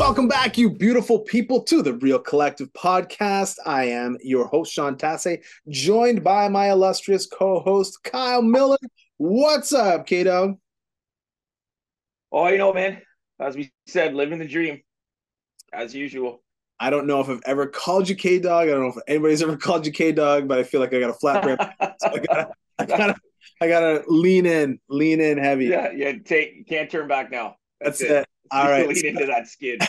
[0.00, 3.56] Welcome back, you beautiful people, to the Real Collective podcast.
[3.66, 5.36] I am your host, Sean Tasse,
[5.68, 8.78] joined by my illustrious co host, Kyle Miller.
[9.18, 10.56] What's up, K Dog?
[12.32, 13.02] Oh, you know, man,
[13.38, 14.80] as we said, living the dream
[15.70, 16.42] as usual.
[16.80, 18.68] I don't know if I've ever called you K Dog.
[18.68, 21.00] I don't know if anybody's ever called you K Dog, but I feel like I
[21.00, 21.60] got a flat grip.
[21.98, 22.48] so I gotta,
[22.78, 23.16] I gotta,
[23.60, 25.66] I gotta lean in, lean in heavy.
[25.66, 26.14] Yeah, yeah.
[26.24, 27.56] Take, you can't turn back now.
[27.82, 28.16] That's, That's it.
[28.22, 28.29] it.
[28.52, 29.82] All right, lean into that skid.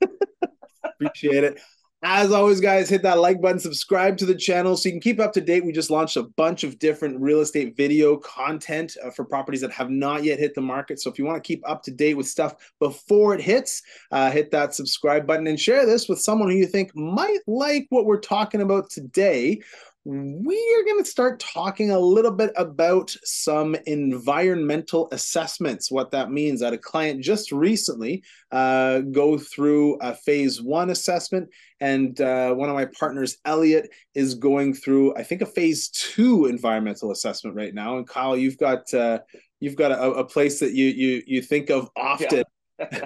[0.84, 1.60] Appreciate it.
[2.04, 5.20] As always, guys, hit that like button, subscribe to the channel so you can keep
[5.20, 5.64] up to date.
[5.64, 9.70] We just launched a bunch of different real estate video content uh, for properties that
[9.70, 11.00] have not yet hit the market.
[11.00, 14.32] So if you want to keep up to date with stuff before it hits, uh,
[14.32, 18.04] hit that subscribe button and share this with someone who you think might like what
[18.04, 19.60] we're talking about today
[20.04, 26.30] we are going to start talking a little bit about some environmental assessments, what that
[26.30, 26.60] means.
[26.60, 32.52] I had a client just recently uh, go through a phase one assessment, and uh,
[32.52, 37.54] one of my partners, Elliot, is going through, I think, a phase two environmental assessment
[37.54, 37.96] right now.
[37.98, 39.20] And Kyle, you've got uh,
[39.60, 42.42] you've got a, a, place that you you you think of often
[42.78, 42.86] yeah.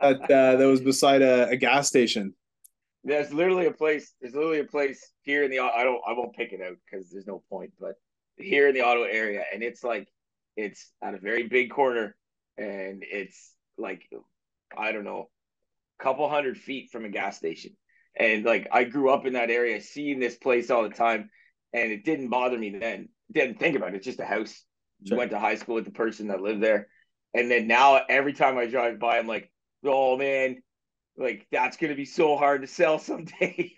[0.00, 2.34] that uh, that was beside a, a gas station.
[3.04, 4.12] There's literally a place.
[4.20, 5.60] There's literally a place here in the.
[5.60, 6.00] I don't.
[6.06, 7.72] I won't pick it out because there's no point.
[7.80, 7.94] But
[8.36, 10.08] here in the Ottawa area, and it's like
[10.56, 12.16] it's at a very big corner,
[12.56, 14.08] and it's like
[14.76, 15.30] I don't know,
[16.00, 17.72] a couple hundred feet from a gas station.
[18.16, 21.30] And like I grew up in that area, seeing this place all the time,
[21.72, 23.08] and it didn't bother me then.
[23.32, 23.96] Didn't think about it.
[23.96, 24.62] It's just a house.
[25.06, 25.18] Sure.
[25.18, 26.86] Went to high school with the person that lived there,
[27.34, 29.50] and then now every time I drive by, I'm like,
[29.84, 30.62] oh man,
[31.16, 33.74] like that's gonna be so hard to sell someday.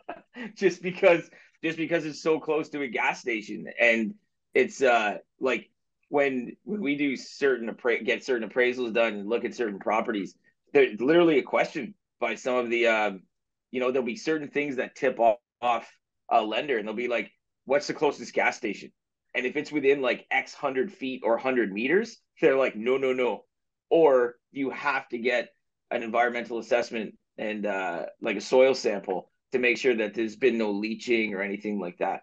[0.56, 1.28] Just because
[1.62, 3.66] just because it's so close to a gas station.
[3.78, 4.14] And
[4.54, 5.70] it's uh like
[6.08, 10.34] when when we do certain appra- get certain appraisals done and look at certain properties
[10.72, 13.22] there's literally a question by some of the um
[13.70, 15.90] you know there'll be certain things that tip off, off
[16.30, 17.30] a lender and they'll be like
[17.64, 18.90] what's the closest gas station?
[19.34, 23.12] And if it's within like x hundred feet or 100 meters they're like no no
[23.12, 23.44] no.
[23.90, 25.50] Or you have to get
[25.92, 30.58] an environmental assessment and uh, like a soil sample to make sure that there's been
[30.58, 32.22] no leaching or anything like that.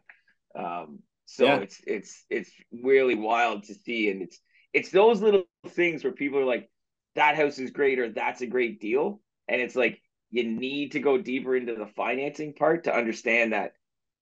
[0.56, 1.57] Um, so yeah.
[1.57, 4.40] it's it's it's really wild to see, and it's
[4.74, 6.69] it's those little things where people are like,
[7.16, 10.01] that house is great or that's a great deal, and it's like
[10.31, 13.74] you need to go deeper into the financing part to understand that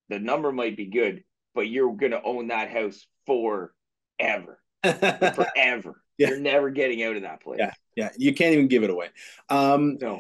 [0.10, 1.24] the number might be good,
[1.56, 6.02] but you're gonna own that house forever, forever.
[6.18, 6.30] Yeah.
[6.30, 7.60] You're never getting out of that place.
[7.60, 8.10] Yeah, yeah.
[8.18, 9.10] You can't even give it away.
[9.50, 10.20] Um, no.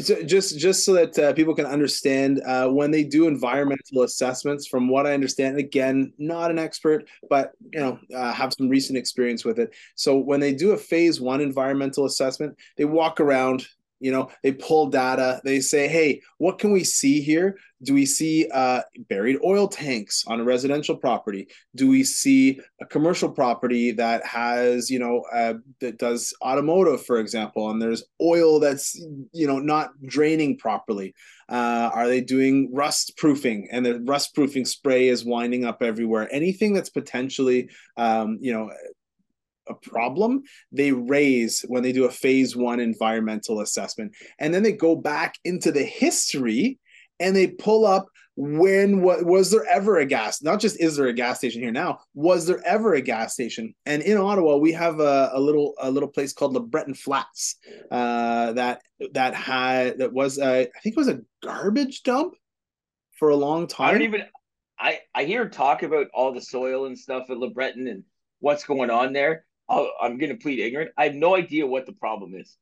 [0.00, 4.66] So just just so that uh, people can understand uh, when they do environmental assessments
[4.66, 8.96] from what i understand again not an expert but you know uh, have some recent
[8.96, 13.66] experience with it so when they do a phase one environmental assessment they walk around
[14.00, 17.56] you know they pull data they say hey what can we see here?
[17.82, 21.48] Do we see uh, buried oil tanks on a residential property?
[21.74, 27.18] Do we see a commercial property that has you know uh, that does automotive for
[27.18, 28.94] example and there's oil that's
[29.32, 31.14] you know not draining properly?
[31.48, 33.68] Uh, are they doing rust proofing?
[33.70, 36.28] And the rust proofing spray is winding up everywhere.
[36.30, 38.70] Anything that's potentially um, you know
[39.68, 40.42] a problem
[40.72, 44.14] they raise when they do a phase one environmental assessment.
[44.38, 46.78] And then they go back into the history
[47.20, 51.06] and they pull up when what was there ever a gas not just is there
[51.06, 53.74] a gas station here now was there ever a gas station?
[53.86, 57.56] And in ottawa we have a, a little a little place called lebreton flats
[57.92, 58.82] uh, that
[59.12, 62.34] that had that was a, i think it was a garbage dump
[63.18, 64.24] for a long time i don't even
[64.78, 68.02] i i hear talk about all the soil and stuff at lebreton and
[68.40, 70.90] what's going on there i am going to plead ignorant.
[70.96, 72.56] I have no idea what the problem is.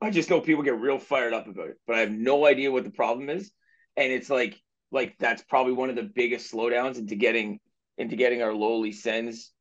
[0.00, 2.70] I just know people get real fired up about it, but I have no idea
[2.70, 3.50] what the problem is.
[3.96, 4.60] And it's like,
[4.92, 7.60] like that's probably one of the biggest slowdowns into getting
[7.98, 9.52] into getting our lowly Sens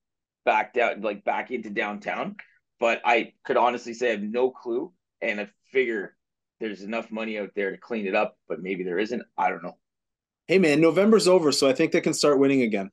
[0.44, 2.36] back down, like back into downtown.
[2.80, 4.92] But I could honestly say I have no clue,
[5.22, 6.16] and I figure
[6.60, 9.24] there's enough money out there to clean it up, but maybe there isn't.
[9.38, 9.78] I don't know.
[10.48, 12.92] Hey man, November's over, so I think they can start winning again.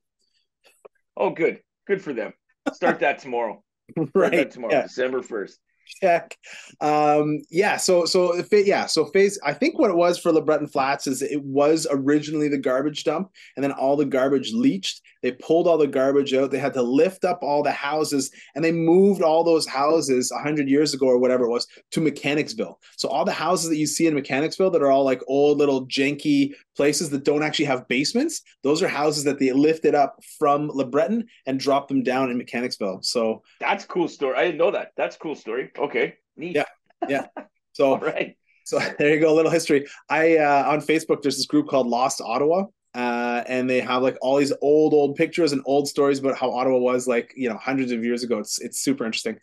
[1.17, 2.33] Oh, good, good for them.
[2.73, 3.63] Start that tomorrow.
[4.15, 4.83] right tomorrow, yeah.
[4.83, 5.59] December first.
[6.01, 6.37] Check.
[6.81, 7.77] Um, yeah.
[7.77, 8.87] So so if it, yeah.
[8.87, 9.39] So phase.
[9.45, 13.31] I think what it was for LeBreton Flats is it was originally the garbage dump,
[13.57, 15.01] and then all the garbage leached.
[15.23, 16.51] They pulled all the garbage out.
[16.51, 20.69] They had to lift up all the houses, and they moved all those houses hundred
[20.69, 22.81] years ago or whatever it was to Mechanicsville.
[22.97, 25.87] So all the houses that you see in Mechanicsville that are all like old little
[25.87, 30.71] janky places that don't actually have basements, those are houses that they lifted up from
[30.71, 33.01] LeBreton and dropped them down in Mechanicsville.
[33.03, 34.37] So that's cool story.
[34.37, 34.93] I didn't know that.
[34.97, 35.71] That's cool story.
[35.79, 36.17] Okay.
[36.37, 36.57] Neat.
[36.57, 36.65] Yeah.
[37.09, 37.27] Yeah.
[37.75, 38.37] So right.
[38.65, 39.87] So there you go, a little history.
[40.11, 44.19] I uh, on Facebook, there's this group called Lost Ottawa, uh, and they have like
[44.21, 47.57] all these old, old pictures and old stories about how Ottawa was like you know
[47.57, 48.39] hundreds of years ago.
[48.39, 49.39] It's it's super interesting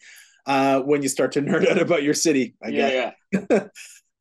[0.45, 2.55] uh, when you start to nerd out about your city.
[2.63, 3.43] I yeah, guess.
[3.49, 3.67] Yeah.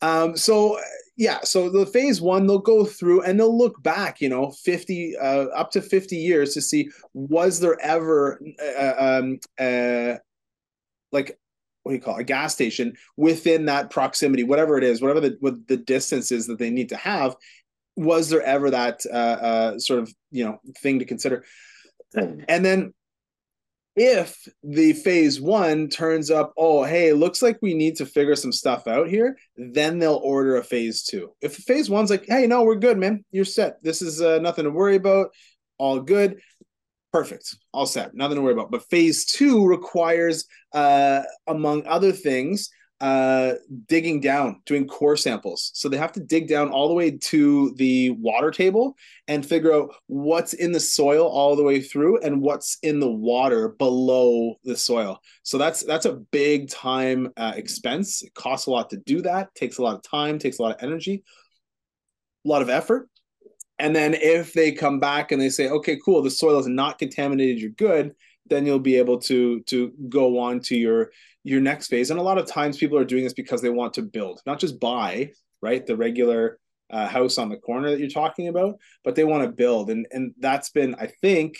[0.00, 0.78] um, so
[1.18, 5.16] yeah, so the phase one, they'll go through and they'll look back, you know, 50,
[5.16, 8.40] uh, up to 50 years to see was there ever,
[8.78, 10.14] uh, um, uh,
[11.10, 11.36] like,
[11.82, 15.18] what do you call it, a gas station within that proximity, whatever it is, whatever
[15.18, 17.34] the, what the distance is that they need to have.
[17.96, 21.44] Was there ever that uh, uh, sort of, you know, thing to consider?
[22.14, 22.94] And then
[23.98, 28.52] if the phase one turns up, oh, hey, looks like we need to figure some
[28.52, 31.32] stuff out here, then they'll order a phase two.
[31.42, 33.82] If phase one's like, hey, no, we're good, man, you're set.
[33.82, 35.34] This is uh, nothing to worry about,
[35.78, 36.40] all good,
[37.12, 38.70] perfect, all set, nothing to worry about.
[38.70, 43.54] But phase two requires, uh, among other things, uh,
[43.86, 45.70] digging down, doing core samples.
[45.74, 48.96] So they have to dig down all the way to the water table
[49.28, 53.10] and figure out what's in the soil all the way through and what's in the
[53.10, 55.20] water below the soil.
[55.44, 58.22] So that's that's a big time uh, expense.
[58.22, 59.54] It costs a lot to do that.
[59.54, 60.38] Takes a lot of time.
[60.38, 61.22] Takes a lot of energy.
[62.44, 63.08] A lot of effort.
[63.78, 66.98] And then if they come back and they say, okay, cool, the soil is not
[66.98, 68.16] contaminated, you're good,
[68.46, 71.10] then you'll be able to to go on to your
[71.48, 72.10] your next phase.
[72.10, 74.58] And a lot of times people are doing this because they want to build, not
[74.58, 75.30] just buy,
[75.62, 75.84] right?
[75.84, 76.58] The regular
[76.90, 79.90] uh, house on the corner that you're talking about, but they want to build.
[79.90, 81.58] And, and that's been, I think,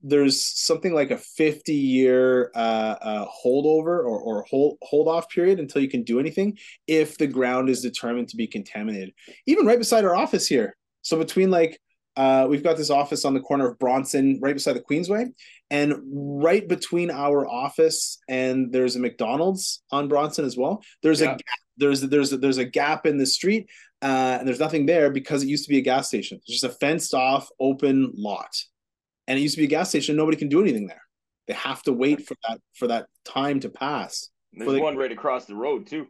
[0.00, 5.58] there's something like a 50 year uh, uh, holdover or, or hold, hold off period
[5.58, 6.56] until you can do anything
[6.86, 9.12] if the ground is determined to be contaminated.
[9.46, 10.76] Even right beside our office here.
[11.02, 11.80] So between like
[12.16, 15.32] uh, we've got this office on the corner of Bronson, right beside the Queensway,
[15.70, 20.82] and right between our office and there's a McDonald's on Bronson as well.
[21.02, 21.34] There's yeah.
[21.34, 21.38] a
[21.76, 23.68] there's there's a, there's a gap in the street,
[24.02, 26.38] uh, and there's nothing there because it used to be a gas station.
[26.38, 28.50] It's just a fenced off open lot,
[29.26, 30.16] and it used to be a gas station.
[30.16, 31.02] Nobody can do anything there.
[31.46, 34.28] They have to wait for that for that time to pass.
[34.52, 36.08] There's they, one right across the road too.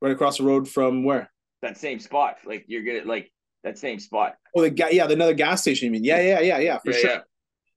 [0.00, 1.30] Right across the road from where?
[1.62, 2.38] That same spot.
[2.44, 3.30] Like you're gonna like
[3.64, 4.36] that same spot.
[4.54, 5.86] Oh, the ga- yeah, the another gas station.
[5.86, 6.04] You mean?
[6.04, 7.10] Yeah, yeah, yeah, yeah, for yeah, sure.
[7.10, 7.18] Yeah,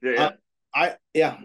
[0.04, 0.12] yeah.
[0.12, 0.24] yeah.
[0.26, 0.32] Uh,
[0.76, 1.38] I yeah.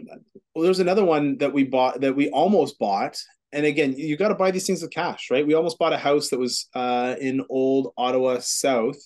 [0.54, 3.16] Well, there's another one that we bought that we almost bought,
[3.52, 5.46] and again, you got to buy these things with cash, right?
[5.46, 8.98] We almost bought a house that was uh, in Old Ottawa South,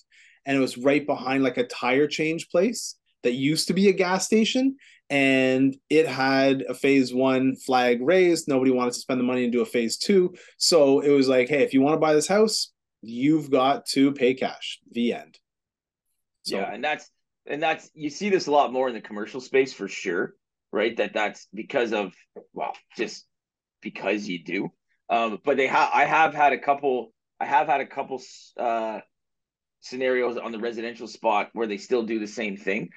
[0.45, 3.93] and it was right behind like a tire change place that used to be a
[3.93, 4.75] gas station,
[5.09, 8.47] and it had a phase one flag raised.
[8.47, 11.47] Nobody wanted to spend the money and do a phase two, so it was like,
[11.47, 14.79] hey, if you want to buy this house, you've got to pay cash.
[14.91, 15.39] The end.
[16.43, 17.09] So, yeah, and that's
[17.45, 20.33] and that's you see this a lot more in the commercial space for sure,
[20.71, 20.95] right?
[20.97, 22.13] That that's because of
[22.53, 23.25] well, just
[23.81, 24.69] because you do.
[25.09, 28.21] Um, but they have I have had a couple I have had a couple
[28.59, 28.99] uh
[29.81, 32.89] scenarios on the residential spot where they still do the same thing.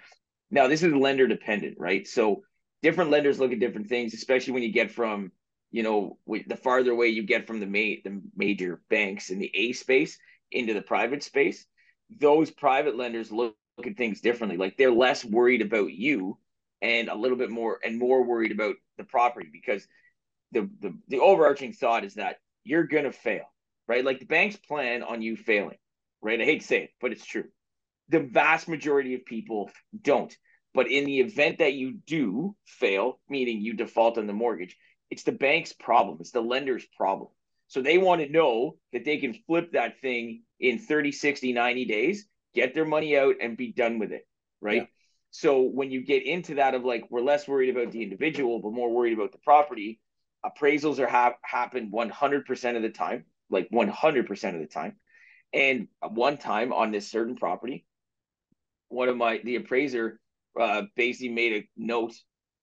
[0.50, 2.06] Now this is lender dependent, right?
[2.06, 2.42] So
[2.82, 5.30] different lenders look at different things, especially when you get from
[5.70, 9.50] you know, the farther away you get from the ma- the major banks in the
[9.54, 10.18] A space
[10.50, 11.66] into the private space,
[12.18, 14.56] those private lenders look, look at things differently.
[14.56, 16.38] Like they're less worried about you
[16.82, 19.86] and a little bit more and more worried about the property because
[20.52, 23.44] the the, the overarching thought is that you're gonna fail,
[23.86, 24.04] right?
[24.04, 25.78] Like the banks plan on you failing,
[26.20, 26.40] right?
[26.40, 27.44] I hate to say it, but it's true.
[28.08, 29.70] The vast majority of people
[30.02, 30.36] don't.
[30.74, 34.76] But in the event that you do fail, meaning you default on the mortgage,
[35.10, 36.18] it's the bank's problem.
[36.20, 37.28] It's the lender's problem.
[37.66, 41.84] So they want to know that they can flip that thing in 30, 60, 90
[41.84, 44.26] days, get their money out and be done with it.
[44.60, 44.82] Right.
[44.82, 44.86] Yeah.
[45.30, 48.72] So when you get into that of like, we're less worried about the individual, but
[48.72, 50.00] more worried about the property,
[50.44, 54.96] appraisals are ha- happen 100% of the time, like 100% of the time.
[55.52, 57.86] And one time on this certain property,
[58.88, 60.20] one of my, the appraiser
[60.60, 62.14] uh, basically made a note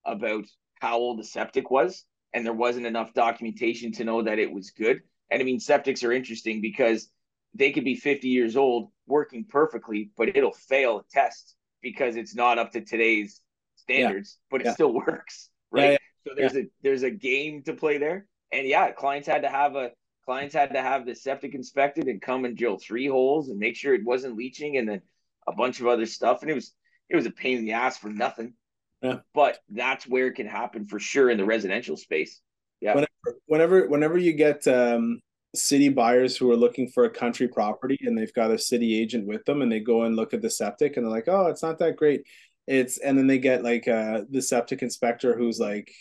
[0.06, 0.46] about
[0.82, 4.72] how old the septic was and there wasn't enough documentation to know that it was
[4.72, 5.02] good.
[5.32, 7.10] And I mean, septics are interesting because
[7.54, 12.36] they could be 50 years old working perfectly, but it'll fail a test because it's
[12.36, 13.42] not up to today's
[13.76, 14.48] standards, yeah.
[14.52, 14.74] but it yeah.
[14.74, 15.92] still works, right?
[15.92, 18.28] Yeah, so there's a there's a game to play there.
[18.52, 19.92] And yeah, clients had to have a
[20.26, 23.76] clients had to have the septic inspected and come and drill three holes and make
[23.76, 25.02] sure it wasn't leaching and then
[25.48, 26.42] a bunch of other stuff.
[26.42, 26.74] And it was
[27.10, 28.54] it was a pain in the ass for nothing.
[29.02, 29.18] Yeah.
[29.34, 32.42] But that's where it can happen for sure in the residential space.
[32.82, 32.94] Yeah.
[32.94, 35.20] Whenever whenever, whenever you get um,
[35.56, 39.28] city buyers who are looking for a country property and they've got a city agent
[39.28, 41.64] with them and they go and look at the septic and they're like, oh, it's
[41.64, 42.24] not that great.
[42.68, 45.92] It's and then they get like uh, the septic inspector who's like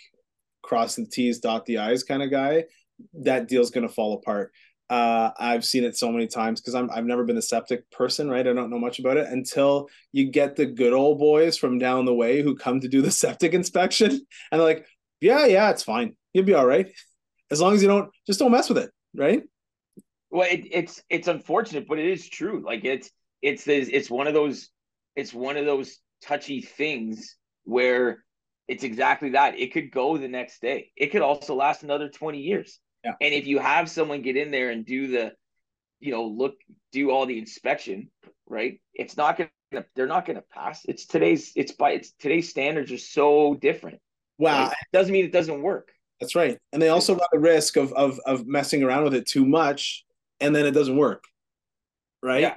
[0.62, 2.64] cross the T's, dot the I's kind of guy.
[3.14, 4.52] That deal's gonna fall apart.
[4.88, 8.30] Uh, I've seen it so many times because I'm I've never been a septic person,
[8.30, 8.46] right?
[8.46, 12.04] I don't know much about it until you get the good old boys from down
[12.04, 14.20] the way who come to do the septic inspection, and
[14.52, 14.86] they're like,
[15.20, 16.16] "Yeah, yeah, it's fine.
[16.32, 16.90] You'll be all right,
[17.50, 19.42] as long as you don't just don't mess with it, right?"
[20.30, 22.62] Well, it, it's it's unfortunate, but it is true.
[22.64, 23.10] Like it's
[23.42, 24.70] it's this it's one of those
[25.16, 28.24] it's one of those touchy things where
[28.68, 29.58] it's exactly that.
[29.58, 30.90] It could go the next day.
[30.96, 32.78] It could also last another 20 years.
[33.06, 33.12] Yeah.
[33.20, 35.32] And if you have someone get in there and do the,
[36.00, 36.54] you know, look,
[36.92, 38.10] do all the inspection,
[38.48, 38.80] right?
[38.94, 40.84] It's not gonna they're not gonna pass.
[40.86, 44.00] It's today's it's by it's today's standards are so different.
[44.38, 44.66] Wow.
[44.66, 44.74] Right?
[44.92, 45.90] Doesn't mean it doesn't work.
[46.20, 46.58] That's right.
[46.72, 50.04] And they also run the risk of of of messing around with it too much
[50.40, 51.24] and then it doesn't work.
[52.22, 52.40] Right?
[52.40, 52.56] Yeah.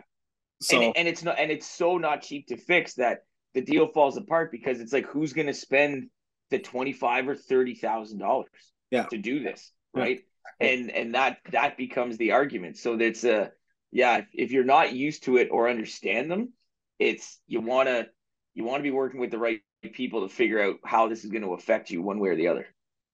[0.62, 3.20] So and, and it's not and it's so not cheap to fix that
[3.54, 6.10] the deal falls apart because it's like who's going to spend
[6.50, 8.50] the twenty five or thirty thousand dollars
[8.92, 9.06] Yeah.
[9.06, 10.16] to do this, Yeah.
[10.60, 12.78] And and that that becomes the argument.
[12.78, 13.52] So that's a
[13.92, 14.18] yeah.
[14.18, 16.54] If, if you're not used to it or understand them,
[17.00, 18.08] it's you want to
[18.54, 19.62] you want to be working with the right
[19.94, 22.48] people to figure out how this is going to affect you one way or the
[22.48, 22.68] other.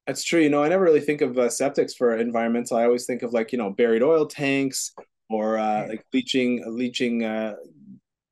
[0.08, 0.40] That's true.
[0.40, 2.78] You know, I never really think of uh, septics for environmental.
[2.78, 4.92] I always think of like you know buried oil tanks
[5.30, 7.56] or uh, like leaching leaching uh,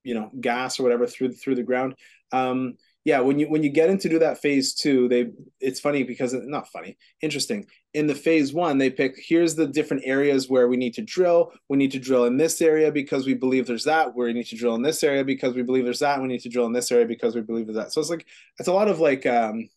[0.04, 1.96] you know gas or whatever through through the ground.
[2.32, 6.04] Um, yeah, when you when you get into do that phase two, they it's funny
[6.04, 7.66] because not funny, interesting.
[7.94, 11.52] In the phase one, they pick here's the different areas where we need to drill.
[11.68, 14.16] We need to drill in this area because we believe there's that.
[14.16, 16.22] We need to drill in this area because we believe there's that.
[16.22, 17.92] We need to drill in this area because we believe there's that.
[17.92, 18.26] So it's like
[18.58, 19.68] it's a lot of like um,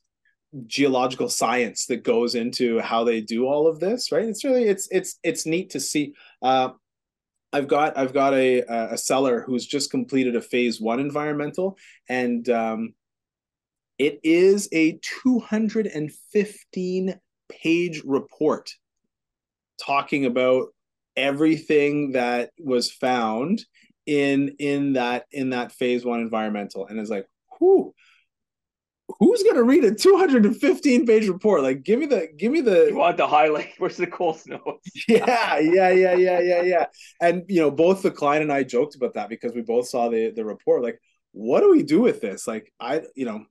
[0.66, 4.25] geological science that goes into how they do all of this, right?
[4.25, 6.14] It's really it's it's it's neat to see.
[6.42, 6.71] Uh,
[7.52, 8.61] I've got I've got a
[8.92, 11.76] a seller who's just completed a phase one environmental,
[12.09, 12.95] and um,
[13.99, 18.71] it is a 215 page report
[19.85, 20.69] talking about
[21.17, 23.65] everything that was found
[24.07, 27.26] in in that in that phase one environmental, and it's like,
[27.59, 27.95] who
[29.19, 31.62] who's gonna read a 215 page report?
[31.62, 33.71] Like, give me the give me the You want the highlight?
[33.79, 34.91] Where's the Coles Notes?
[35.09, 36.87] yeah, yeah, yeah, yeah, yeah, yeah.
[37.21, 40.09] And you know, both the client and I joked about that because we both saw
[40.09, 40.83] the the report.
[40.83, 41.00] Like,
[41.33, 42.47] what do we do with this?
[42.47, 43.45] Like, I, you know,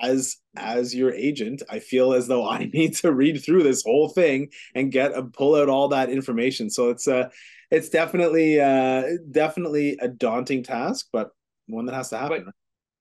[0.00, 4.08] as as your agent, I feel as though I need to read through this whole
[4.08, 6.70] thing and get a pull out all that information.
[6.70, 7.28] So it's uh
[7.70, 11.30] it's definitely uh definitely a daunting task, but
[11.66, 12.44] one that has to happen.
[12.46, 12.54] But-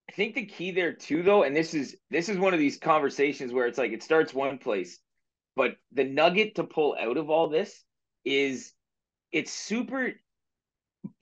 [0.10, 2.78] I think the key there too, though, and this is this is one of these
[2.78, 5.00] conversations where it's like it starts one place,
[5.56, 7.82] but the nugget to pull out of all this
[8.26, 8.74] is
[9.32, 10.12] it's super.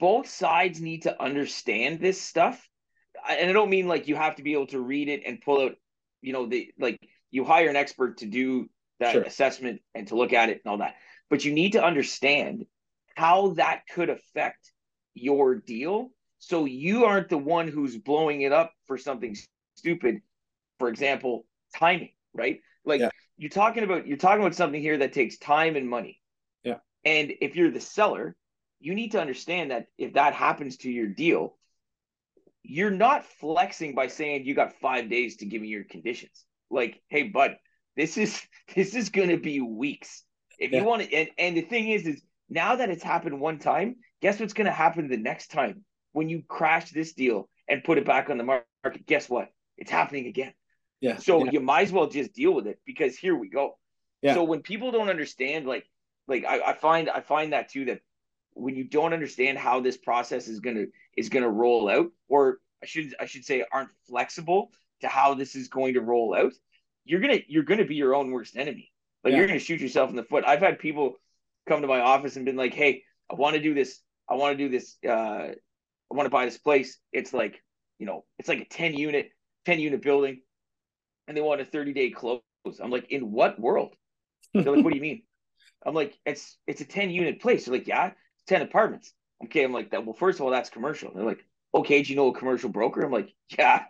[0.00, 2.68] Both sides need to understand this stuff,
[3.28, 5.60] and I don't mean like you have to be able to read it and pull
[5.62, 5.76] out,
[6.22, 6.98] you know, the like
[7.30, 8.68] you hire an expert to do
[9.00, 9.22] that Sure.
[9.22, 10.94] assessment and to look at it and all that,
[11.30, 12.66] but you need to understand
[13.16, 14.72] how that could affect
[15.14, 19.36] your deal so you aren't the one who's blowing it up for something
[19.76, 20.20] stupid
[20.78, 21.44] for example
[21.76, 23.10] timing right like Yeah.
[23.36, 26.20] you're talking about you're talking about something here that takes time and money
[26.64, 26.76] Yeah.
[27.04, 28.36] and if you're the seller
[28.78, 31.56] you need to understand that if that happens to your deal
[32.62, 37.00] you're not flexing by saying you got 5 days to give me your conditions like
[37.08, 37.56] hey bud
[37.96, 38.40] this is
[38.74, 40.24] this is going to be weeks
[40.58, 40.80] if Yeah.
[40.80, 43.96] you want to and, and the thing is is now that it's happened one time
[44.22, 47.98] guess what's going to happen the next time when you crash this deal and put
[47.98, 49.48] it back on the market guess what
[49.78, 50.52] it's happening again
[51.00, 51.16] Yeah.
[51.18, 53.78] so yeah, you might as well just deal with it because here we go
[54.22, 54.34] Yeah.
[54.34, 55.86] so when people don't understand like
[56.28, 58.00] like I, I find i find that too that
[58.54, 62.86] when you don't understand how this process is gonna is gonna roll out or i
[62.86, 66.52] should i should say aren't flexible to how this is going to roll out
[67.04, 68.92] you're gonna you're gonna be your own worst enemy
[69.24, 69.38] like Yeah.
[69.38, 71.14] you're gonna shoot yourself in the foot i've had people
[71.68, 74.56] come to my office and been like hey i want to do this i want
[74.58, 75.52] to do this uh
[76.12, 76.98] I want to buy this place.
[77.12, 77.62] It's like,
[78.00, 79.30] you know, it's like a 10 unit,
[79.64, 80.40] 10 unit building,
[81.28, 82.40] and they want a 30 day close.
[82.82, 83.94] I'm like, in what world?
[84.52, 85.22] They're like, what do you mean?
[85.86, 87.64] I'm like, it's it's a 10 unit place.
[87.64, 88.10] They're like, yeah,
[88.50, 89.14] 10 apartments.
[89.44, 90.04] Okay, I'm like that.
[90.04, 91.12] Well, first of all, that's commercial.
[91.14, 93.00] They're like, okay, do you know a commercial broker?
[93.00, 93.84] I'm like, yeah,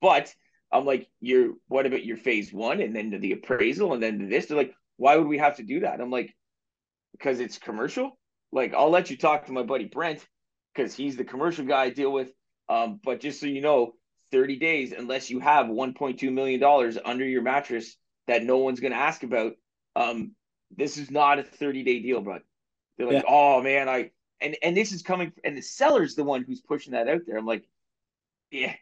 [0.00, 0.32] but
[0.70, 4.46] I'm like, you're what about your phase one and then the appraisal and then this?
[4.46, 6.00] They're like, why would we have to do that?
[6.00, 6.34] I'm like,
[7.12, 8.18] because it's commercial.
[8.52, 10.24] Like, I'll let you talk to my buddy Brent
[10.74, 12.30] because he's the commercial guy I deal with.
[12.68, 13.94] Um, but just so you know,
[14.32, 17.96] 30 days, unless you have 1.2 million dollars under your mattress
[18.26, 19.52] that no one's going to ask about,
[19.96, 20.32] um,
[20.76, 22.42] this is not a 30 day deal, bud.
[22.96, 23.28] They're like, Yeah.
[23.28, 24.10] oh man, I
[24.40, 27.36] and and this is coming, and the seller's the one who's pushing that out there.
[27.36, 27.64] I'm like,
[28.50, 28.74] yeah,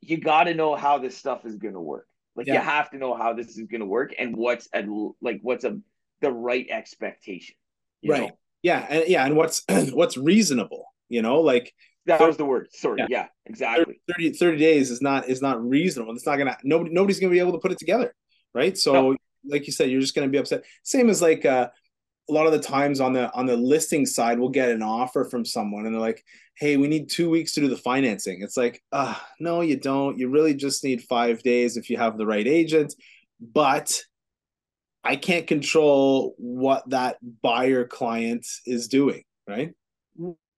[0.00, 2.06] you got to know how this stuff is going to work.
[2.34, 4.84] Like you have to know how this is going to work and what's a,
[5.22, 5.78] like what's a
[6.20, 7.56] the right expectation.
[8.06, 8.38] right know?
[8.62, 11.72] yeah and yeah and what's what's reasonable you know like
[12.06, 15.62] that was the word sorry yeah, yeah exactly 30, 30 days is not is not
[15.66, 18.14] reasonable it's not gonna nobody nobody's gonna be able to put it together
[18.54, 19.16] right so no.
[19.46, 21.68] like you said you're just gonna be upset same as like uh
[22.28, 25.24] a lot of the times on the on the listing side we'll get an offer
[25.24, 26.24] from someone and they're like
[26.56, 28.42] hey we need two weeks to do the financing.
[28.42, 30.18] It's like uh no you don't.
[30.18, 32.94] You really just need five days if you have the right agent.
[33.40, 34.02] But
[35.04, 39.72] i can't control what that buyer client is doing right?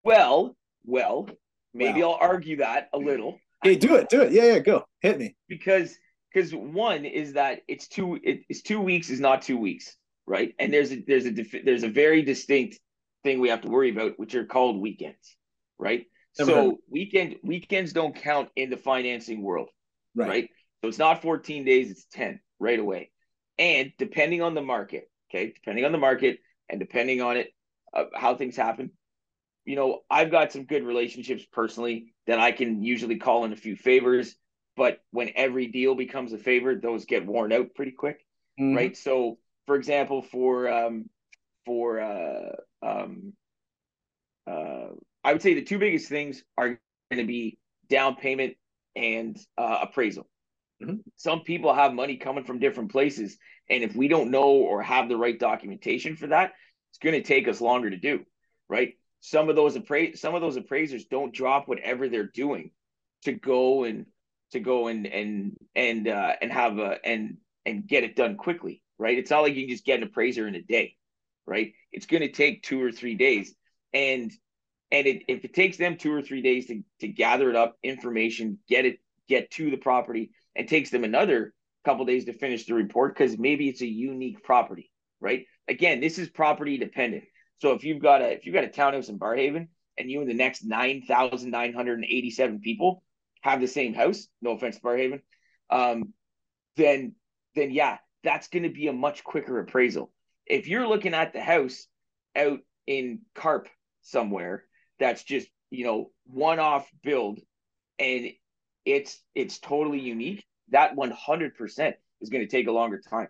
[0.04, 1.28] Well well
[1.74, 2.12] maybe well.
[2.12, 3.38] i'll argue that a little.
[3.62, 4.32] Hey do it do it.
[4.32, 4.84] Yeah yeah go.
[5.00, 5.36] Hit me.
[5.48, 5.96] Because
[6.32, 9.97] because one is that it's two it's two weeks is not two weeks
[10.28, 10.54] right?
[10.58, 11.32] And there's a there's a
[11.64, 12.78] there's a very distinct
[13.24, 15.36] thing we have to worry about, which are called weekends,
[15.78, 16.04] right?
[16.38, 16.74] Never so heard.
[16.88, 19.70] weekend weekends don't count in the financing world,
[20.14, 20.28] right.
[20.28, 20.48] right?
[20.82, 23.10] So it's not 14 days, it's 10 right away.
[23.58, 27.48] And depending on the market, okay, depending on the market and depending on it,
[27.92, 28.92] uh, how things happen,
[29.64, 33.56] you know, I've got some good relationships personally that I can usually call in a
[33.56, 34.36] few favors.
[34.76, 38.24] But when every deal becomes a favor, those get worn out pretty quick,
[38.60, 38.76] mm-hmm.
[38.76, 38.96] right?
[38.96, 39.38] So
[39.68, 41.10] for example, for um,
[41.66, 43.34] for uh, um,
[44.50, 44.88] uh,
[45.22, 47.58] I would say the two biggest things are going to be
[47.90, 48.54] down payment
[48.96, 50.26] and uh, appraisal.
[50.82, 50.96] Mm-hmm.
[51.16, 53.36] Some people have money coming from different places,
[53.68, 56.52] and if we don't know or have the right documentation for that,
[56.90, 58.24] it's going to take us longer to do.
[58.70, 58.94] Right?
[59.20, 62.70] Some of those appra- some of those appraisers don't drop whatever they're doing
[63.24, 64.06] to go and
[64.52, 68.80] to go and and and uh, and have a and and get it done quickly
[68.98, 69.18] right?
[69.18, 70.94] It's not like you can just get an appraiser in a day,
[71.46, 71.72] right?
[71.92, 73.54] It's going to take two or three days.
[73.92, 74.32] And
[74.90, 77.76] and it, if it takes them two or three days to, to gather it up,
[77.82, 81.52] information, get it, get to the property, and takes them another
[81.84, 84.90] couple days to finish the report because maybe it's a unique property,
[85.20, 85.44] right?
[85.68, 87.24] Again, this is property dependent.
[87.58, 90.30] So if you've got a if you've got a townhouse in Barrhaven and you and
[90.30, 93.02] the next nine thousand nine hundred and eighty seven people
[93.42, 95.20] have the same house, no offense to Barrhaven,
[95.70, 96.12] um,
[96.76, 97.14] then
[97.54, 100.10] then yeah, that's going to be a much quicker appraisal.
[100.46, 101.86] If you're looking at the house
[102.36, 103.68] out in Carp
[104.02, 104.64] somewhere,
[104.98, 107.40] that's just you know one off build,
[107.98, 108.30] and
[108.84, 110.44] it's it's totally unique.
[110.70, 113.28] That 100 percent is going to take a longer time,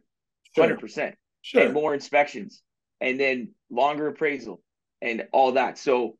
[0.55, 1.63] 100 percent, sure.
[1.63, 2.63] and more inspections,
[3.01, 4.63] and then longer appraisal,
[5.03, 5.79] and all that.
[5.79, 6.17] So,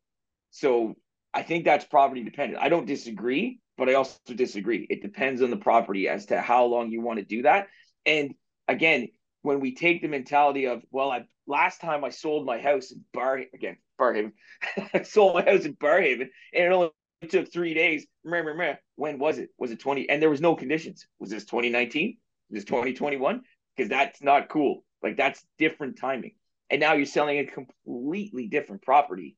[0.51, 0.95] so
[1.33, 2.61] I think that's property dependent.
[2.61, 4.85] I don't disagree, but I also disagree.
[4.89, 7.67] It depends on the property as to how long you want to do that,
[8.05, 8.35] and
[8.69, 9.09] again,
[9.41, 13.03] when we take the mentality of, well, I last time I sold my house in
[13.13, 14.33] Bar again, Barrhaven,
[14.93, 16.91] I sold my house in Barrhaven, and it only
[17.27, 18.05] took three days.
[18.23, 19.49] When was it?
[19.57, 20.09] Was it 20?
[20.09, 21.07] And there was no conditions.
[21.19, 22.17] Was this 2019?
[22.49, 23.41] Was this 2021?
[23.75, 24.83] Because that's not cool.
[25.01, 26.35] Like that's different timing.
[26.69, 29.35] And now you're selling a completely different property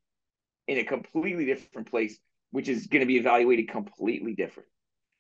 [0.68, 2.18] in a completely different place,
[2.52, 4.68] which is going to be evaluated completely different.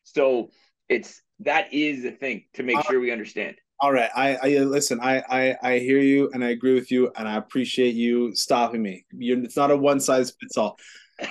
[0.03, 0.49] So
[0.89, 4.47] it's that is the thing to make uh, sure we understand all right i i
[4.59, 8.33] listen I, I i hear you and i agree with you and i appreciate you
[8.35, 10.77] stopping me You're, it's not a one size fits all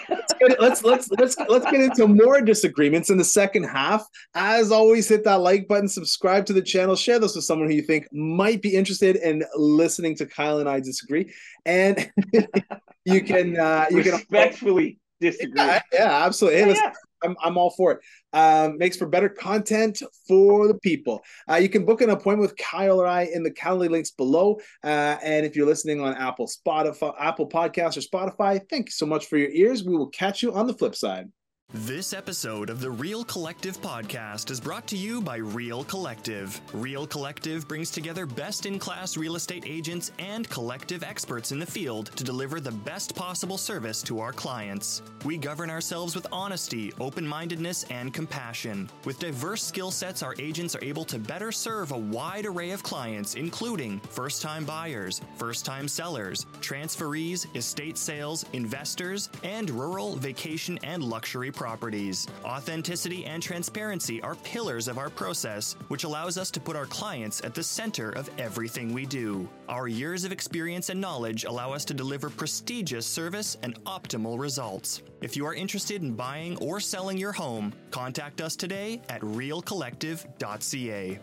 [0.08, 4.06] let's, get, let's let's let's let's get into more disagreements in the second half.
[4.34, 7.74] As always, hit that like button, subscribe to the channel, share this with someone who
[7.74, 11.32] you think might be interested in listening to Kyle and I disagree,
[11.66, 12.10] and
[13.04, 15.52] you can uh, you can respectfully disagree.
[15.56, 16.60] Yeah, yeah absolutely.
[16.60, 16.92] Hey, listen, yeah.
[17.22, 18.00] I'm, I'm all for it.
[18.32, 21.22] Um, makes for better content for the people.
[21.50, 24.58] Uh, you can book an appointment with Kyle or I in the Calendly links below.
[24.84, 29.06] Uh, and if you're listening on Apple, Spotify, Apple Podcasts, or Spotify, thank you so
[29.06, 29.84] much for your ears.
[29.84, 31.28] We will catch you on the flip side.
[31.72, 36.60] This episode of the Real Collective podcast is brought to you by Real Collective.
[36.72, 41.66] Real Collective brings together best in class real estate agents and collective experts in the
[41.66, 45.02] field to deliver the best possible service to our clients.
[45.24, 48.90] We govern ourselves with honesty, open mindedness, and compassion.
[49.04, 52.82] With diverse skill sets, our agents are able to better serve a wide array of
[52.82, 60.76] clients, including first time buyers, first time sellers, transferees, estate sales, investors, and rural, vacation,
[60.82, 62.26] and luxury properties.
[62.42, 67.42] Authenticity and transparency are pillars of our process, which allows us to put our clients
[67.44, 69.46] at the center of everything we do.
[69.68, 75.02] Our years of experience and knowledge allow us to deliver prestigious service and optimal results.
[75.20, 81.18] If you are interested in buying or selling your home, contact us today at realcollective.ca.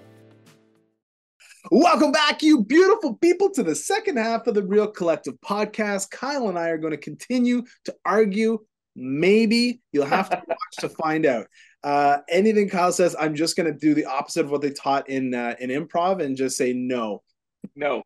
[1.72, 6.12] Welcome back, you beautiful people, to the second half of the Real Collective podcast.
[6.12, 8.60] Kyle and I are going to continue to argue
[9.00, 11.46] Maybe you'll have to watch to find out.
[11.84, 15.08] Uh, anything Kyle says, I'm just going to do the opposite of what they taught
[15.08, 17.22] in uh, in improv and just say no.
[17.76, 18.02] No.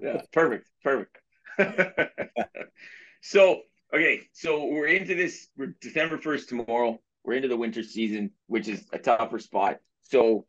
[0.00, 0.68] Yeah, perfect.
[0.84, 1.18] Perfect.
[3.20, 5.48] so okay, so we're into this.
[5.56, 7.00] We're December first tomorrow.
[7.24, 9.78] We're into the winter season, which is a tougher spot.
[10.02, 10.46] So,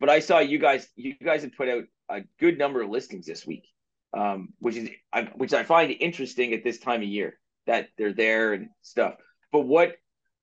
[0.00, 0.88] but I saw you guys.
[0.96, 3.68] You guys have put out a good number of listings this week,
[4.16, 4.90] um, which is
[5.36, 9.14] which I find interesting at this time of year that they're there and stuff.
[9.50, 9.96] But what,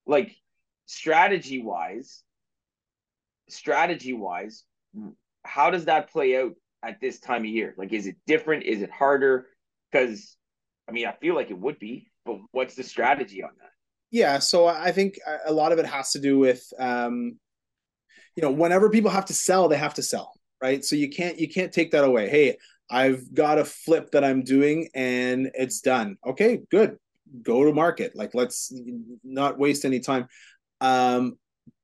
[0.06, 0.36] like,
[0.86, 2.24] strategy wise,
[3.50, 4.64] strategy wise,
[5.44, 6.54] how does that play out
[6.84, 7.74] at this time of year?
[7.78, 8.64] Like, is it different?
[8.64, 9.48] Is it harder?
[9.92, 10.36] Because,
[10.88, 13.72] I mean, I feel like it would be, but what's the strategy on that?
[14.12, 17.38] Yeah, so I think a lot of it has to do with, um,
[18.36, 20.84] you know, whenever people have to sell, they have to sell, right?
[20.84, 22.30] So you can't you can't take that away.
[22.30, 22.58] Hey,
[22.90, 26.18] I've got a flip that I'm doing and it's done.
[26.26, 26.98] Okay, good.
[27.42, 28.16] Go to market.
[28.16, 28.74] Like let's
[29.24, 30.28] not waste any time.
[30.82, 31.38] Um,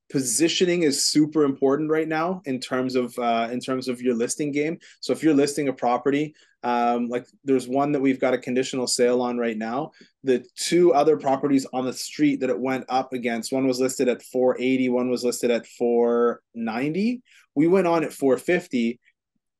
[0.10, 4.52] positioning is super important right now in terms of uh, in terms of your listing
[4.52, 4.78] game.
[5.00, 8.88] So if you're listing a property, um, like there's one that we've got a conditional
[8.88, 9.92] sale on right now.
[10.24, 14.08] The two other properties on the street that it went up against, one was listed
[14.08, 17.22] at 480, one was listed at 490.
[17.56, 19.00] We went on at 450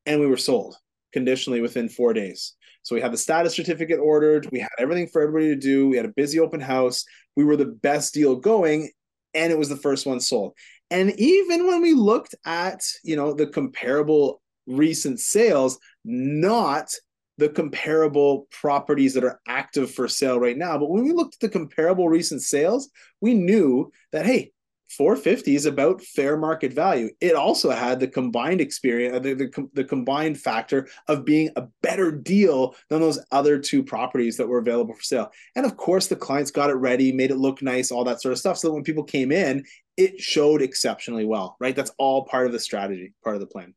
[0.06, 0.76] and we were sold
[1.12, 2.54] conditionally within four days.
[2.86, 4.48] So we had the status certificate ordered.
[4.52, 5.88] We had everything for everybody to do.
[5.88, 7.04] We had a busy open house.
[7.34, 8.90] We were the best deal going,
[9.34, 10.52] and it was the first one sold.
[10.92, 16.94] And even when we looked at, you know, the comparable recent sales, not
[17.38, 20.78] the comparable properties that are active for sale right now.
[20.78, 22.88] But when we looked at the comparable recent sales,
[23.20, 24.52] we knew that, hey,
[24.90, 27.10] 450 is about fair market value.
[27.20, 31.66] It also had the combined experience, uh, the, the, the, combined factor of being a
[31.82, 35.30] better deal than those other two properties that were available for sale.
[35.56, 38.32] And of course, the clients got it ready, made it look nice, all that sort
[38.32, 38.58] of stuff.
[38.58, 39.64] So that when people came in,
[39.96, 41.74] it showed exceptionally well, right?
[41.74, 43.74] That's all part of the strategy, part of the plan.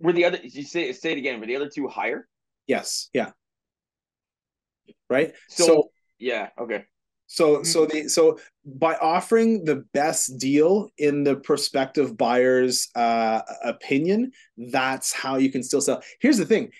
[0.00, 2.26] Were the other, you say, say it again, were the other two higher?
[2.66, 3.10] Yes.
[3.12, 3.30] Yeah.
[5.10, 5.34] Right.
[5.48, 6.48] so, so yeah.
[6.58, 6.84] Okay.
[7.28, 7.64] So mm-hmm.
[7.64, 15.12] so the so by offering the best deal in the prospective buyer's uh, opinion, that's
[15.12, 16.02] how you can still sell.
[16.20, 16.70] Here's the thing: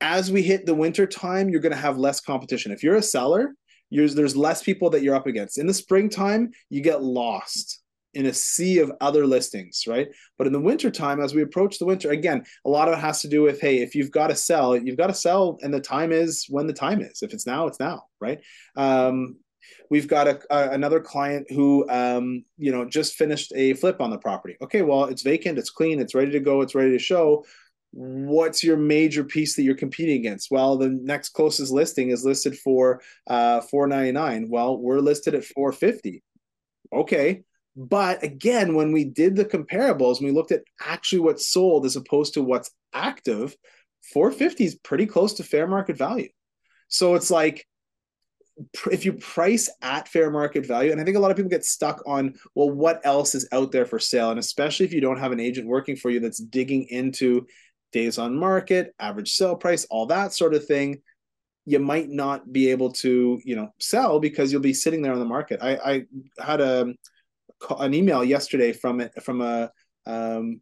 [0.00, 2.72] as we hit the winter time, you're going to have less competition.
[2.72, 3.54] If you're a seller,
[3.90, 5.58] there's less people that you're up against.
[5.58, 7.82] In the springtime, you get lost
[8.14, 10.08] in a sea of other listings, right?
[10.36, 13.20] But in the wintertime, as we approach the winter, again, a lot of it has
[13.22, 15.80] to do with hey, if you've got to sell, you've got to sell, and the
[15.80, 17.22] time is when the time is.
[17.22, 18.40] If it's now, it's now, right?
[18.76, 19.36] Um,
[19.90, 24.10] we've got a, a, another client who um, you know just finished a flip on
[24.10, 24.56] the property.
[24.62, 27.44] Okay well it's vacant it's clean it's ready to go it's ready to show.
[27.92, 30.50] What's your major piece that you're competing against?
[30.50, 36.22] Well the next closest listing is listed for uh 499 well we're listed at 450
[36.92, 37.42] okay
[37.76, 42.34] but again when we did the comparables we looked at actually what's sold as opposed
[42.34, 43.56] to what's active
[44.12, 46.28] 450 is pretty close to fair market value.
[46.88, 47.66] So it's like
[48.90, 51.64] if you price at fair market value, and I think a lot of people get
[51.64, 54.30] stuck on, well, what else is out there for sale?
[54.30, 57.46] And especially if you don't have an agent working for you that's digging into
[57.92, 61.00] days on market, average sale price, all that sort of thing,
[61.66, 65.18] you might not be able to, you know, sell because you'll be sitting there on
[65.18, 65.60] the market.
[65.62, 66.06] I, I
[66.44, 66.94] had a
[67.78, 69.70] an email yesterday from it from a
[70.06, 70.60] um,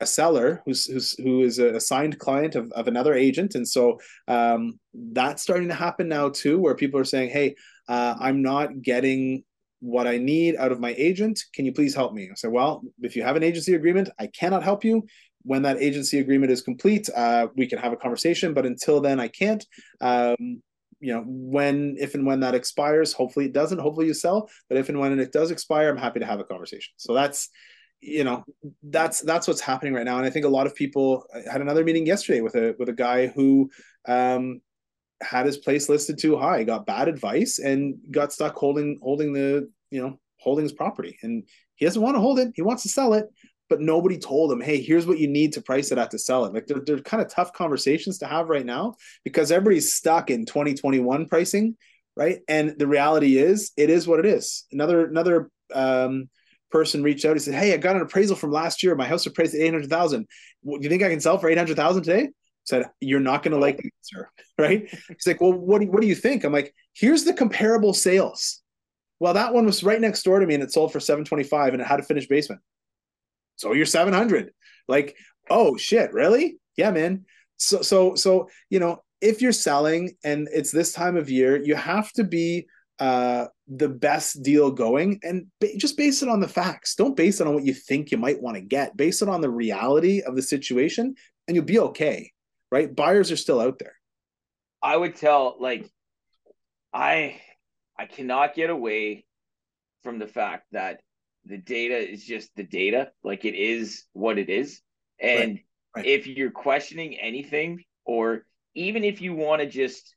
[0.00, 3.54] a seller who's who's who is a signed client of, of another agent.
[3.54, 7.54] And so um, that's starting to happen now too where people are saying hey
[7.88, 9.44] uh, i'm not getting
[9.80, 11.40] what i need out of my agent.
[11.54, 12.28] Can you please help me?
[12.30, 15.04] I say well if you have an agency agreement i cannot help you.
[15.42, 19.18] When that agency agreement is complete uh, we can have a conversation but until then
[19.20, 19.64] i can't.
[20.00, 20.62] Um,
[21.00, 24.76] you know when if and when that expires hopefully it doesn't hopefully you sell but
[24.76, 26.92] if and when it does expire i'm happy to have a conversation.
[26.96, 27.50] So that's
[28.00, 28.44] you know
[28.82, 30.18] that's that's what's happening right now.
[30.18, 32.88] And i think a lot of people I had another meeting yesterday with a with
[32.88, 33.70] a guy who
[34.06, 34.60] um
[35.20, 39.70] had his place listed too high got bad advice and got stuck holding holding the
[39.90, 41.18] you know holding his property.
[41.22, 42.52] And he doesn't want to hold it.
[42.54, 43.26] He wants to sell it
[43.68, 46.46] but nobody told him hey here's what you need to price it at to sell
[46.46, 46.54] it.
[46.54, 50.46] Like they're, they're kind of tough conversations to have right now because everybody's stuck in
[50.46, 51.76] 2021 pricing
[52.18, 52.40] right?
[52.48, 54.66] And the reality is it is what it is.
[54.72, 56.28] Another another um
[56.70, 57.34] person reached out.
[57.34, 58.94] He said, "Hey, I got an appraisal from last year.
[58.94, 60.26] My house appraised at eight hundred thousand.
[60.64, 62.30] Do you think I can sell for eight hundred thousand today?" I
[62.64, 65.92] said, "You're not going to like the answer, right?" He's like, "Well, what do you,
[65.92, 68.62] what do you think?" I'm like, "Here's the comparable sales.
[69.20, 71.44] Well, that one was right next door to me, and it sold for seven twenty
[71.44, 72.60] five, and it had a finished basement.
[73.56, 74.52] So you're seven hundred.
[74.86, 75.16] Like,
[75.50, 76.58] oh shit, really?
[76.76, 77.24] Yeah, man.
[77.56, 81.74] So so so you know." If you're selling and it's this time of year, you
[81.74, 82.68] have to be
[82.98, 86.94] uh, the best deal going and ba- just base it on the facts.
[86.94, 88.96] Don't base it on what you think you might want to get.
[88.96, 91.14] Base it on the reality of the situation
[91.46, 92.32] and you'll be okay,
[92.70, 92.94] right?
[92.94, 93.94] Buyers are still out there.
[94.82, 95.90] I would tell like
[96.92, 97.40] I
[97.98, 99.26] I cannot get away
[100.02, 101.00] from the fact that
[101.44, 104.80] the data is just the data, like it is what it is.
[105.20, 105.64] And right.
[105.96, 106.06] Right.
[106.06, 110.14] if you're questioning anything, or even if you want to just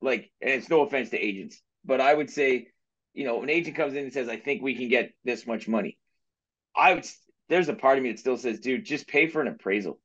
[0.00, 2.68] like, and it's no offense to agents, but I would say,
[3.14, 5.68] you know, an agent comes in and says, I think we can get this much
[5.68, 5.98] money.
[6.76, 7.06] I would,
[7.48, 9.98] there's a part of me that still says, dude, just pay for an appraisal.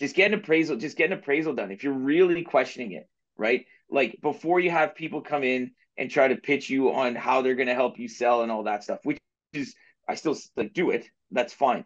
[0.00, 1.70] Just get an appraisal, just get an appraisal done.
[1.70, 3.64] If you're really questioning it, right?
[3.90, 7.54] Like before you have people come in and try to pitch you on how they're
[7.54, 9.18] going to help you sell and all that stuff, which
[9.52, 9.74] is,
[10.08, 11.08] I still like do it.
[11.30, 11.84] That's fine.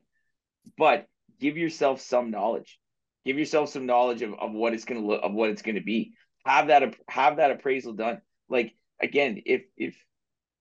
[0.76, 1.06] But
[1.40, 2.78] give yourself some knowledge.
[3.24, 5.76] Give yourself some knowledge of, of what it's going to look, of what it's going
[5.76, 6.14] to be.
[6.44, 8.20] Have that, have that appraisal done.
[8.48, 9.96] Like again, if, if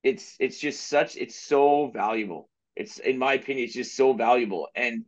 [0.03, 2.49] it's, it's just such, it's so valuable.
[2.75, 4.67] It's, in my opinion, it's just so valuable.
[4.75, 5.05] And,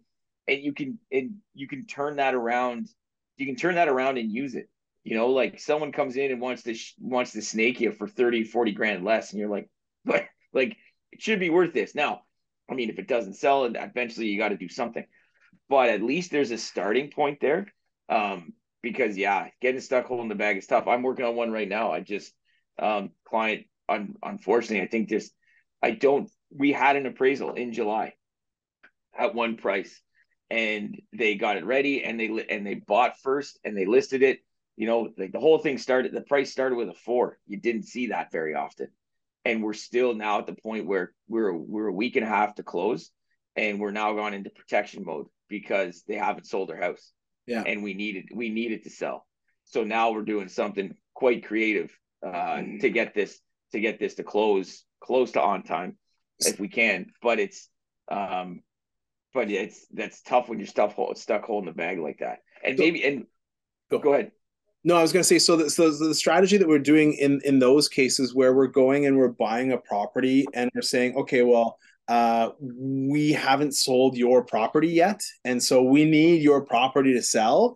[0.48, 2.90] and you can, and you can turn that around.
[3.38, 4.70] You can turn that around and use it
[5.04, 8.08] you know, like someone comes in and wants to sh- wants to snake you for
[8.08, 9.70] 30, 40 grand less, and you're like,
[10.06, 10.78] but like
[11.12, 11.94] it should be worth this.
[11.94, 12.22] Now,
[12.70, 15.06] I mean, if it doesn't sell, and eventually you got to do something.
[15.70, 17.68] But at least there's a starting point there.
[18.10, 20.88] Um, because yeah, getting stuck holding the bag is tough.
[20.88, 21.92] I'm working on one right now.
[21.92, 22.32] I just
[22.78, 25.32] um client un- unfortunately, I think this
[25.82, 28.14] I don't we had an appraisal in July
[29.18, 30.00] at one price
[30.52, 34.40] and they got it ready and they and they bought first and they listed it
[34.76, 37.38] you know, like the whole thing started, the price started with a four.
[37.46, 38.88] You didn't see that very often.
[39.46, 42.56] And we're still now at the point where we're we're a week and a half
[42.56, 43.12] to close
[43.56, 47.12] and we're now gone into protection mode because they haven't sold their house.
[47.46, 47.64] Yeah.
[47.66, 49.26] And we needed we needed to sell.
[49.66, 51.92] So now we're doing something quite creative
[52.26, 52.80] uh mm-hmm.
[52.80, 53.40] to get this
[53.72, 55.98] to get this to close close to on time
[56.40, 57.08] if we can.
[57.22, 57.70] But it's
[58.10, 58.62] um
[59.34, 62.40] but it's that's tough when you're stuck stuck holding the bag like that.
[62.64, 63.26] And maybe and
[63.90, 64.32] go, go ahead.
[64.86, 65.56] No, I was going to say so.
[65.56, 69.18] The, so the strategy that we're doing in in those cases where we're going and
[69.18, 74.90] we're buying a property and we're saying, okay, well, uh, we haven't sold your property
[74.90, 77.76] yet, and so we need your property to sell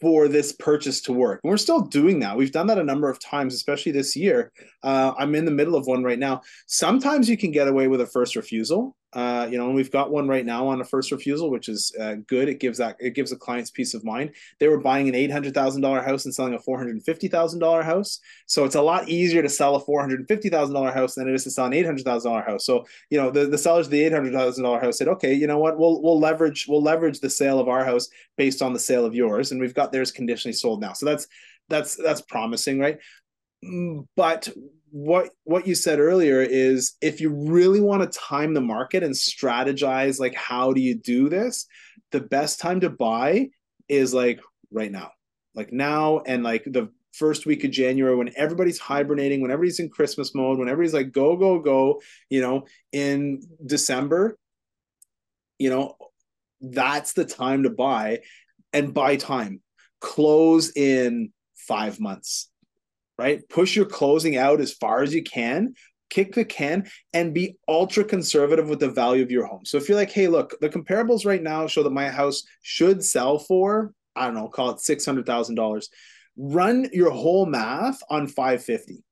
[0.00, 1.40] for this purchase to work.
[1.42, 2.36] And we're still doing that.
[2.36, 4.52] We've done that a number of times, especially this year.
[4.82, 6.42] Uh, I'm in the middle of one right now.
[6.66, 8.96] Sometimes you can get away with a first refusal.
[9.12, 11.92] Uh, you know, and we've got one right now on a first refusal, which is
[12.00, 12.48] uh, good.
[12.48, 14.30] It gives that it gives the clients peace of mind.
[14.60, 17.26] They were buying an eight hundred thousand dollar house and selling a four hundred fifty
[17.26, 20.74] thousand dollar house, so it's a lot easier to sell a four hundred fifty thousand
[20.74, 22.64] dollar house than it is to sell an eight hundred thousand dollar house.
[22.64, 25.34] So you know, the, the sellers of the eight hundred thousand dollar house said, okay,
[25.34, 28.72] you know what, we'll we'll leverage we'll leverage the sale of our house based on
[28.72, 30.92] the sale of yours, and we've got theirs conditionally sold now.
[30.92, 31.26] So that's
[31.68, 32.98] that's that's promising, right?
[33.64, 34.48] Mm, but
[34.90, 39.14] what what you said earlier is if you really want to time the market and
[39.14, 41.66] strategize like how do you do this
[42.10, 43.48] the best time to buy
[43.88, 44.40] is like
[44.72, 45.12] right now.
[45.54, 49.88] Like now and like the first week of january when everybody's hibernating when everybody's in
[49.88, 54.38] christmas mode when everybody's like go go go you know in december
[55.58, 55.96] you know
[56.60, 58.20] that's the time to buy
[58.72, 59.60] and buy time.
[60.00, 62.49] Close in five months
[63.20, 63.46] right?
[63.50, 65.74] Push your closing out as far as you can,
[66.08, 69.62] kick the can, and be ultra conservative with the value of your home.
[69.66, 73.04] So if you're like, hey, look, the comparables right now show that my house should
[73.04, 75.90] sell for, I don't know, call it six hundred thousand dollars.
[76.34, 79.04] Run your whole math on five fifty,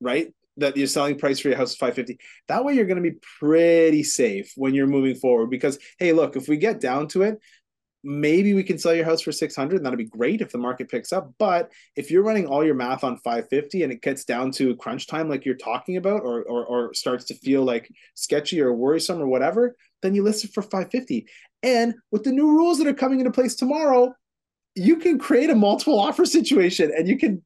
[0.00, 0.32] right?
[0.56, 2.18] That your selling price for your house is 550.
[2.48, 6.34] That way you're going to be pretty safe when you're moving forward because hey, look,
[6.34, 7.40] if we get down to it,
[8.02, 10.88] maybe we can sell your house for 600 and that'd be great if the market
[10.88, 14.50] picks up but if you're running all your math on 550 and it gets down
[14.52, 18.60] to crunch time like you're talking about or, or, or starts to feel like sketchy
[18.60, 21.26] or worrisome or whatever then you list it for 550
[21.62, 24.14] and with the new rules that are coming into place tomorrow
[24.74, 27.42] you can create a multiple offer situation and you can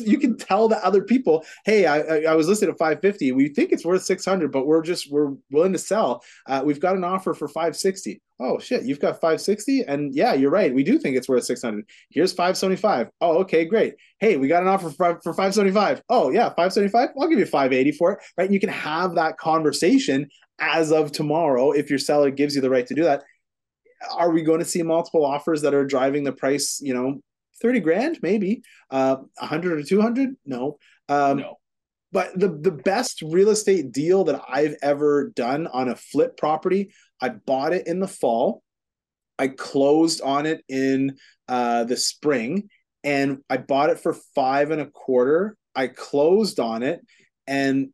[0.00, 3.32] you can tell the other people, hey, I, I was listed at 550.
[3.32, 6.24] We think it's worth 600, but we're just we're willing to sell.
[6.46, 8.22] Uh, we've got an offer for 560.
[8.40, 10.72] Oh shit, you've got 560, and yeah, you're right.
[10.72, 11.84] We do think it's worth 600.
[12.10, 13.08] Here's 575.
[13.20, 13.94] Oh, okay, great.
[14.20, 16.02] Hey, we got an offer for, for 575.
[16.08, 17.10] Oh yeah, 575.
[17.20, 18.18] I'll give you 580 for it.
[18.36, 18.44] Right?
[18.44, 20.28] And you can have that conversation
[20.60, 23.22] as of tomorrow if your seller gives you the right to do that
[24.12, 27.20] are we going to see multiple offers that are driving the price you know
[27.60, 28.62] 30 grand, maybe.
[28.90, 30.36] Uh, 100 or 200?
[30.46, 30.78] No.
[31.08, 31.58] Um, no.
[32.10, 36.90] But the, the best real estate deal that I've ever done on a flip property,
[37.20, 38.62] I bought it in the fall.
[39.38, 41.16] I closed on it in
[41.48, 42.68] uh, the spring
[43.04, 45.56] and I bought it for five and a quarter.
[45.74, 47.00] I closed on it
[47.46, 47.88] and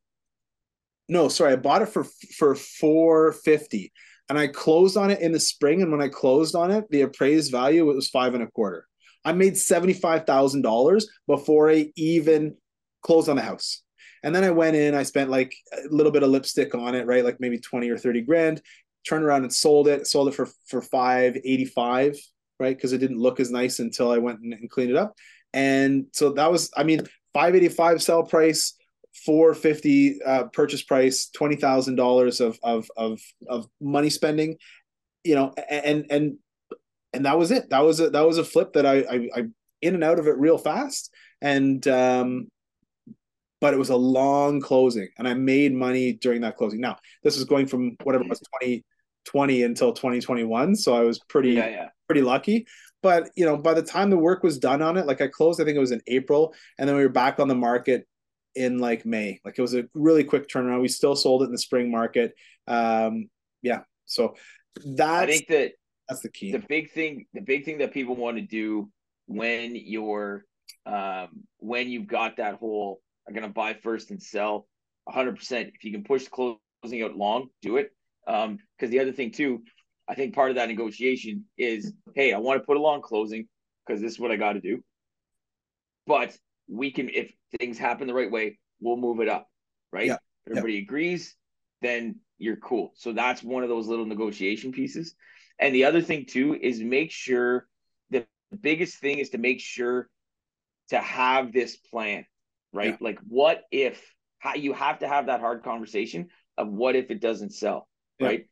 [1.09, 2.05] no, sorry, I bought it for
[2.39, 3.93] for 450
[4.29, 5.83] and I closed on it in the spring.
[5.83, 8.87] And when I closed on it, the appraised value it was five and a quarter.
[9.25, 12.57] I made $75,000 before I even
[13.03, 13.83] closed on the house.
[14.23, 17.07] And then I went in, I spent like a little bit of lipstick on it,
[17.07, 17.25] right?
[17.25, 18.63] Like maybe 20 or 30 grand,
[19.07, 22.17] turned around and sold it, sold it for, for 585,
[22.59, 22.77] right?
[22.77, 25.15] Because it didn't look as nice until I went and, and cleaned it up.
[25.53, 27.01] And so that was, I mean,
[27.35, 28.75] 585 sell price,
[29.25, 34.57] 450 uh, purchase price, $20,000 of, of, of, of money spending,
[35.23, 36.39] you know, and, and,
[37.13, 37.71] and that was it.
[37.71, 39.43] That was a, that was a flip that I, I, I
[39.81, 41.13] in and out of it real fast.
[41.41, 42.49] And, um,
[43.61, 46.81] but it was a long closing and I made money during that closing.
[46.81, 48.43] Now, this is going from whatever it was
[49.25, 50.77] 2020 until 2021.
[50.77, 51.89] So I was pretty, yeah, yeah.
[52.07, 52.67] pretty lucky.
[53.03, 55.61] But, you know, by the time the work was done on it, like I closed,
[55.61, 56.55] I think it was in April.
[56.79, 58.07] And then we were back on the market
[58.55, 59.41] in like May.
[59.45, 60.81] Like it was a really quick turnaround.
[60.81, 62.35] We still sold it in the spring market.
[62.67, 63.29] Um,
[63.63, 63.81] yeah.
[64.07, 64.37] So
[64.97, 65.73] that I think that
[66.09, 66.53] that's the key.
[66.53, 68.91] The big thing, the big thing that people want to do
[69.27, 70.45] when you're
[70.87, 74.67] um when you've got that whole are going to buy first and sell
[75.09, 75.69] 100%.
[75.75, 77.91] If you can push the closing out long, do it.
[78.27, 79.63] Because um, the other thing, too,
[80.09, 83.49] I think part of that negotiation is hey, I want to put a long closing
[83.87, 84.83] because this is what I got to do.
[86.07, 86.37] But
[86.69, 89.49] we can, if things happen the right way, we'll move it up,
[89.93, 90.07] right?
[90.07, 90.17] Yeah.
[90.49, 90.83] Everybody yeah.
[90.83, 91.35] agrees,
[91.81, 92.93] then you're cool.
[92.97, 95.15] So that's one of those little negotiation pieces.
[95.59, 97.67] And the other thing, too, is make sure
[98.11, 98.27] the
[98.61, 100.11] biggest thing is to make sure
[100.91, 102.27] to have this plan
[102.75, 102.91] right?
[102.91, 102.97] Yeah.
[103.01, 104.03] Like, what if
[104.39, 107.89] how you have to have that hard conversation of what if it doesn't sell,
[108.25, 108.31] yeah.
[108.31, 108.47] right?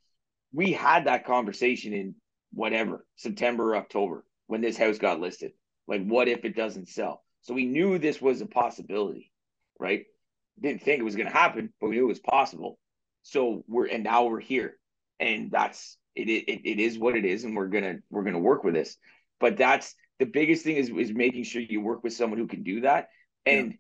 [0.53, 2.15] We had that conversation in
[2.53, 5.53] whatever September or October when this house got listed.
[5.89, 7.25] Like, what if it doesn't sell?
[7.43, 9.33] So we knew this was a possibility,
[9.81, 10.05] right?
[10.61, 12.79] Didn't think it was going to happen, but we knew it was possible.
[13.23, 14.77] So we're and now we're here,
[15.21, 16.29] and that's it.
[16.29, 18.97] It, it is what it is, and we're gonna we're gonna work with this.
[19.41, 22.63] But that's the biggest thing is is making sure you work with someone who can
[22.63, 23.09] do that.
[23.47, 23.77] And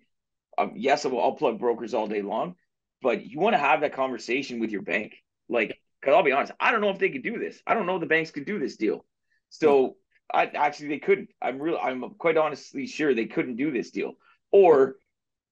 [0.58, 2.54] um, yes, I'll, I'll plug brokers all day long,
[3.02, 5.14] but you want to have that conversation with your bank.
[5.48, 7.62] Like, because I'll be honest, I don't know if they could do this.
[7.66, 9.04] I don't know if the banks could do this deal.
[9.50, 9.92] So hmm.
[10.34, 11.30] I actually they couldn't.
[11.40, 11.78] I'm real.
[11.80, 14.14] I'm quite honestly sure they couldn't do this deal,
[14.50, 14.96] or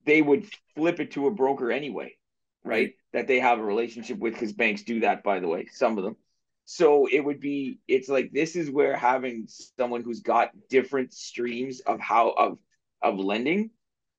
[0.04, 2.16] they would flip it to a broker anyway,
[2.64, 2.94] right?
[3.12, 6.04] That they have a relationship with, because banks do that, by the way, some of
[6.04, 6.16] them.
[6.64, 7.78] So it would be.
[7.86, 12.58] It's like this is where having someone who's got different streams of how of
[13.02, 13.70] of lending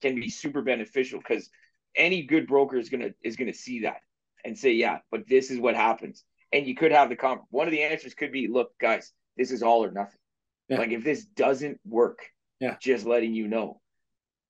[0.01, 1.49] can be super beneficial because
[1.95, 4.01] any good broker is gonna is gonna see that
[4.45, 6.23] and say, yeah, but this is what happens.
[6.51, 7.43] And you could have the comp.
[7.49, 10.19] One of the answers could be, look, guys, this is all or nothing.
[10.67, 10.79] Yeah.
[10.79, 12.19] Like if this doesn't work,
[12.59, 13.81] yeah, just letting you know,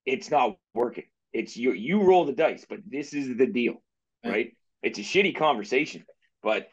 [0.06, 1.06] it's not working.
[1.34, 1.74] It's you.
[1.74, 3.82] You roll the dice, but this is the deal,
[4.24, 4.32] yeah.
[4.32, 4.58] right?
[4.84, 6.04] It's a shitty conversation,
[6.44, 6.68] but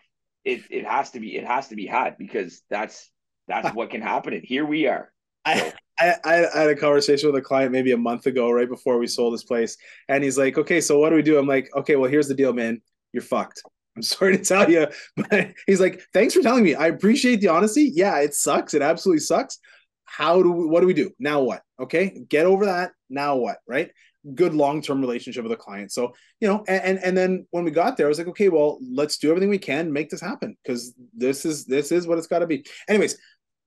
[0.44, 3.10] it it has to be it has to be had because that's
[3.46, 4.34] that's what can happen.
[4.34, 5.12] And here we are.
[5.44, 8.98] I, I, I had a conversation with a client maybe a month ago, right before
[8.98, 9.76] we sold this place,
[10.08, 12.34] and he's like, "Okay, so what do we do?" I'm like, "Okay, well, here's the
[12.34, 12.82] deal, man.
[13.12, 13.62] You're fucked.
[13.96, 16.74] I'm sorry to tell you, but he's like, "Thanks for telling me.
[16.74, 17.90] I appreciate the honesty.
[17.94, 18.74] Yeah, it sucks.
[18.74, 19.58] It absolutely sucks.
[20.04, 20.66] How do we?
[20.66, 21.42] What do we do now?
[21.42, 21.62] What?
[21.80, 22.92] Okay, get over that.
[23.10, 23.58] Now what?
[23.66, 23.90] Right?
[24.34, 25.92] Good long term relationship with a client.
[25.92, 28.48] So you know, and, and and then when we got there, I was like, okay,
[28.48, 32.18] well, let's do everything we can, make this happen because this is this is what
[32.18, 32.64] it's got to be.
[32.88, 33.18] Anyways,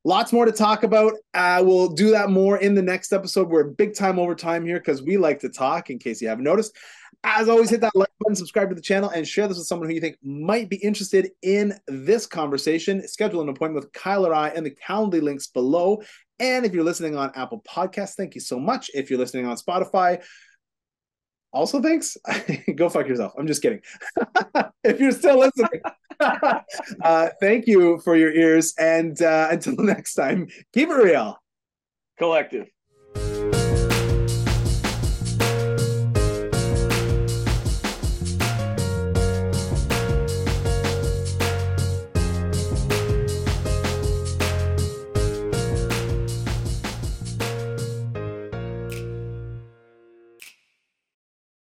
[0.03, 1.13] Lots more to talk about.
[1.33, 3.49] Uh, we'll do that more in the next episode.
[3.49, 6.43] We're big time over time here because we like to talk, in case you haven't
[6.43, 6.75] noticed.
[7.23, 9.87] As always, hit that like button, subscribe to the channel, and share this with someone
[9.87, 13.07] who you think might be interested in this conversation.
[13.07, 16.01] Schedule an appointment with Kyle or I and the Calendly links below.
[16.39, 18.89] And if you're listening on Apple Podcasts, thank you so much.
[18.95, 20.23] If you're listening on Spotify,
[21.53, 22.17] also thanks.
[22.75, 23.33] Go fuck yourself.
[23.37, 23.81] I'm just kidding.
[24.83, 25.81] if you're still listening,
[27.03, 28.73] uh, thank you for your ears.
[28.79, 31.37] And uh, until next time, keep it real.
[32.17, 32.67] Collective.